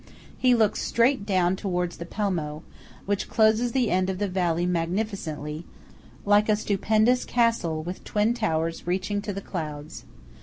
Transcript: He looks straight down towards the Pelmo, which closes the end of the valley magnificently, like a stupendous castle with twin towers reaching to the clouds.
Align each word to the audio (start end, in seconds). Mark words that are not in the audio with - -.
He 0.35 0.55
looks 0.55 0.81
straight 0.81 1.27
down 1.27 1.55
towards 1.55 1.97
the 1.97 2.07
Pelmo, 2.07 2.63
which 3.05 3.29
closes 3.29 3.71
the 3.71 3.91
end 3.91 4.09
of 4.09 4.17
the 4.17 4.27
valley 4.27 4.65
magnificently, 4.65 5.63
like 6.25 6.49
a 6.49 6.55
stupendous 6.55 7.23
castle 7.23 7.83
with 7.83 8.03
twin 8.03 8.33
towers 8.33 8.87
reaching 8.87 9.21
to 9.21 9.31
the 9.31 9.41
clouds. 9.41 10.05